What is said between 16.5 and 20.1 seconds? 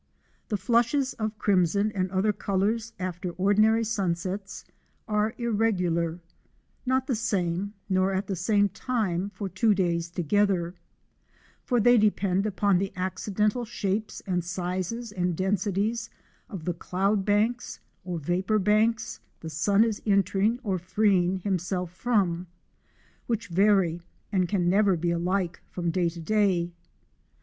the cloud banks or vapour banks the sun is